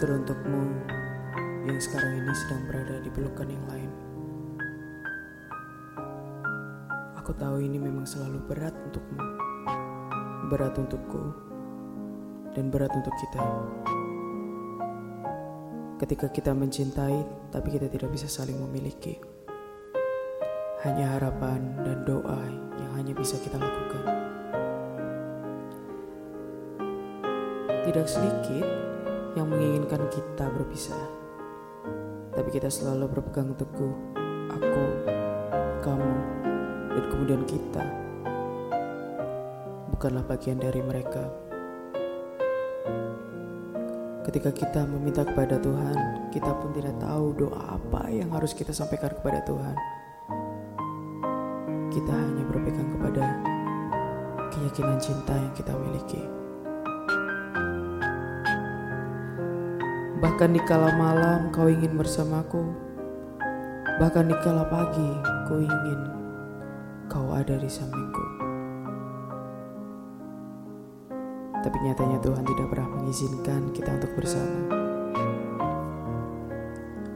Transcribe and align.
Teruntukmu 0.00 0.64
yang 1.68 1.76
sekarang 1.76 2.24
ini 2.24 2.32
sedang 2.32 2.64
berada 2.72 3.04
di 3.04 3.12
pelukan 3.12 3.44
yang 3.44 3.60
lain. 3.68 3.90
Aku 7.20 7.36
tahu 7.36 7.60
ini 7.60 7.76
memang 7.76 8.08
selalu 8.08 8.40
berat 8.48 8.72
untukmu, 8.80 9.20
berat 10.48 10.72
untukku, 10.80 11.36
dan 12.56 12.72
berat 12.72 12.88
untuk 12.96 13.12
kita. 13.12 13.44
Ketika 16.00 16.32
kita 16.32 16.56
mencintai, 16.56 17.52
tapi 17.52 17.68
kita 17.68 17.92
tidak 17.92 18.08
bisa 18.08 18.24
saling 18.24 18.56
memiliki. 18.56 19.20
Hanya 20.80 21.20
harapan 21.20 21.76
dan 21.84 22.08
doa 22.08 22.40
yang 22.80 22.92
hanya 22.96 23.12
bisa 23.12 23.36
kita 23.36 23.60
lakukan. 23.60 24.04
Tidak 27.84 28.06
sedikit 28.08 28.89
yang 29.38 29.46
menginginkan 29.46 30.06
kita 30.10 30.50
berpisah. 30.50 31.04
Tapi 32.34 32.48
kita 32.50 32.70
selalu 32.70 33.10
berpegang 33.18 33.54
teguh. 33.54 33.94
Aku, 34.50 34.84
kamu, 35.78 36.14
dan 36.90 37.04
kemudian 37.06 37.42
kita 37.46 37.84
bukanlah 39.94 40.24
bagian 40.26 40.56
dari 40.56 40.80
mereka. 40.80 41.28
Ketika 44.24 44.48
kita 44.48 44.88
meminta 44.88 45.28
kepada 45.28 45.60
Tuhan, 45.60 46.32
kita 46.32 46.50
pun 46.56 46.72
tidak 46.72 46.96
tahu 47.04 47.36
doa 47.36 47.76
apa 47.76 48.08
yang 48.08 48.32
harus 48.32 48.56
kita 48.56 48.72
sampaikan 48.72 49.12
kepada 49.12 49.44
Tuhan. 49.44 49.76
Kita 51.92 52.14
hanya 52.16 52.44
berpegang 52.48 52.90
kepada 52.96 53.24
keyakinan 54.56 54.96
cinta 54.96 55.36
yang 55.36 55.52
kita 55.52 55.76
miliki. 55.76 56.39
Bahkan 60.20 60.52
di 60.52 60.60
kala 60.68 60.92
malam 61.00 61.48
kau 61.48 61.64
ingin 61.64 61.96
bersamaku. 61.96 62.60
Bahkan 63.96 64.28
di 64.28 64.36
kala 64.44 64.68
pagi 64.68 65.10
ku 65.48 65.64
ingin 65.64 66.00
kau 67.08 67.32
ada 67.32 67.56
di 67.56 67.64
sampingku. 67.64 68.24
Tapi 71.64 71.76
nyatanya 71.80 72.20
Tuhan 72.20 72.44
tidak 72.44 72.68
pernah 72.68 72.88
mengizinkan 73.00 73.72
kita 73.72 73.96
untuk 73.96 74.12
bersama. 74.12 74.60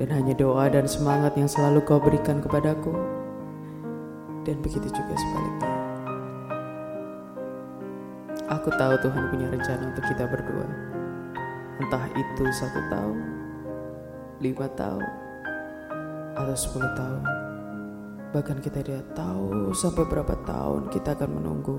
Dan 0.00 0.08
hanya 0.16 0.32
doa 0.32 0.64
dan 0.72 0.88
semangat 0.88 1.36
yang 1.36 1.52
selalu 1.52 1.84
kau 1.84 2.00
berikan 2.00 2.40
kepadaku. 2.40 2.96
Dan 4.48 4.64
begitu 4.64 4.88
juga 4.88 5.12
sebaliknya. 5.12 5.72
Aku 8.56 8.72
tahu 8.72 8.96
Tuhan 9.04 9.28
punya 9.28 9.52
rencana 9.52 9.92
untuk 9.92 10.04
kita 10.08 10.24
berdua 10.32 10.95
Entah 11.76 12.08
itu 12.16 12.44
satu 12.56 12.80
tahun, 12.88 13.18
lima 14.40 14.64
tahun, 14.72 15.04
atau 16.32 16.56
sepuluh 16.56 16.88
tahun. 16.96 17.24
Bahkan 18.32 18.58
kita 18.64 18.80
tidak 18.80 19.04
tahu 19.12 19.72
sampai 19.76 20.04
berapa 20.08 20.34
tahun 20.48 20.88
kita 20.88 21.16
akan 21.16 21.30
menunggu. 21.36 21.76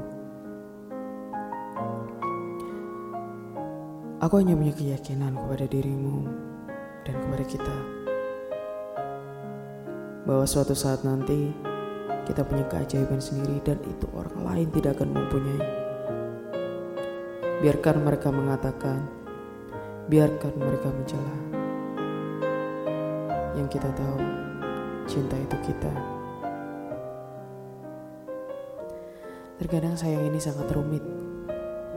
Aku 4.21 4.37
hanya 4.41 4.53
punya 4.57 4.73
keyakinan 4.73 5.33
kepada 5.33 5.65
dirimu 5.65 6.25
dan 7.05 7.15
kepada 7.17 7.45
kita. 7.45 7.77
Bahwa 10.29 10.45
suatu 10.45 10.77
saat 10.77 11.05
nanti 11.05 11.53
kita 12.29 12.45
punya 12.45 12.69
keajaiban 12.69 13.17
sendiri 13.17 13.61
dan 13.65 13.81
itu 13.85 14.05
orang 14.13 14.45
lain 14.45 14.67
tidak 14.77 15.01
akan 15.01 15.09
mempunyai. 15.09 15.63
Biarkan 17.65 18.05
mereka 18.05 18.29
mengatakan, 18.29 19.17
biarkan 20.07 20.53
mereka 20.55 20.87
mencela. 20.87 21.35
Yang 23.59 23.67
kita 23.75 23.89
tahu, 23.91 24.19
cinta 25.03 25.35
itu 25.35 25.57
kita. 25.67 25.91
Terkadang 29.59 29.99
sayang 29.99 30.31
ini 30.31 30.39
sangat 30.39 30.71
rumit, 30.71 31.03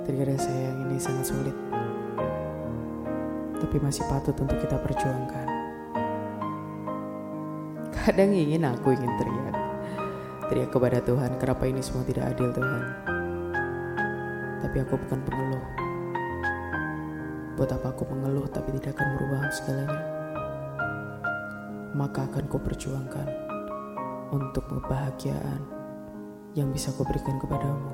terkadang 0.03 0.41
sayang 0.41 0.91
ini 0.91 0.97
sangat 0.99 1.29
sulit, 1.29 1.55
tapi 3.61 3.77
masih 3.79 4.03
patut 4.11 4.35
untuk 4.35 4.59
kita 4.59 4.81
perjuangkan. 4.81 5.49
Kadang 7.95 8.33
ingin 8.33 8.65
aku 8.65 8.97
ingin 8.97 9.13
teriak, 9.21 9.57
teriak 10.49 10.71
kepada 10.73 10.99
Tuhan, 11.05 11.37
kenapa 11.37 11.69
ini 11.69 11.85
semua 11.85 12.03
tidak 12.09 12.33
adil 12.33 12.49
Tuhan. 12.49 12.83
Tapi 14.65 14.77
aku 14.81 14.97
bukan 14.97 15.21
pengeluh, 15.29 15.65
Buat 17.61 17.77
apa 17.77 17.93
aku 17.93 18.09
mengeluh 18.09 18.49
tapi 18.49 18.73
tidak 18.81 18.97
akan 18.97 19.21
merubah 19.21 19.53
segalanya? 19.53 20.01
Maka 21.93 22.25
akan 22.25 22.49
ku 22.49 22.57
perjuangkan 22.57 23.29
untuk 24.33 24.65
kebahagiaan 24.65 25.61
yang 26.57 26.73
bisa 26.73 26.89
ku 26.97 27.05
berikan 27.05 27.37
kepadamu. 27.37 27.93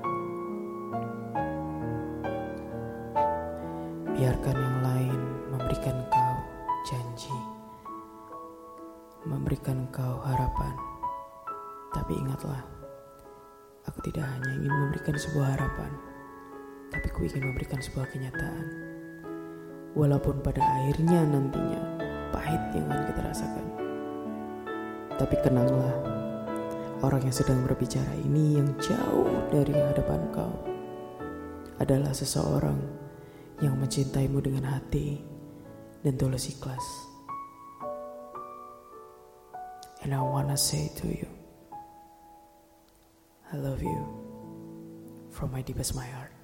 Biarkan 4.15 4.54
yang 4.54 4.78
lain 4.87 5.21
memberikan 5.50 5.98
kau 6.15 6.34
janji, 6.87 7.34
memberikan 9.27 9.91
kau 9.91 10.22
harapan. 10.22 10.78
Tapi 11.91 12.15
ingatlah, 12.15 12.62
aku 13.83 13.98
tidak 14.15 14.31
hanya 14.31 14.62
ingin 14.62 14.71
memberikan 14.71 15.19
sebuah 15.19 15.59
harapan, 15.59 15.91
tapi 16.94 17.10
ku 17.10 17.27
ingin 17.27 17.50
memberikan 17.50 17.83
sebuah 17.83 18.06
kenyataan 18.15 18.86
walaupun 19.97 20.45
pada 20.45 20.61
akhirnya 20.61 21.25
nantinya 21.25 21.81
pahit 22.29 22.61
yang 22.77 22.84
akan 22.93 23.05
kita 23.09 23.21
rasakan. 23.25 23.67
Tapi 25.17 25.37
kenanglah, 25.41 25.97
orang 27.01 27.25
yang 27.25 27.33
sedang 27.33 27.65
berbicara 27.65 28.12
ini 28.21 28.61
yang 28.61 28.69
jauh 28.77 29.33
dari 29.49 29.73
hadapan 29.73 30.21
kau 30.37 30.53
adalah 31.81 32.12
seseorang 32.12 32.77
yang 33.65 33.81
mencintaimu 33.81 34.37
dengan 34.45 34.77
hati 34.77 35.17
dan 36.05 36.21
tulus 36.21 36.53
ikhlas. 36.53 36.84
And 40.05 40.13
I 40.13 40.21
wanna 40.21 40.61
say 40.61 40.93
to 41.01 41.09
you, 41.09 41.27
I 43.49 43.57
love 43.57 43.81
you 43.81 44.05
from 45.33 45.57
my 45.57 45.65
deepest 45.65 45.97
my 45.97 46.05
heart. 46.05 46.36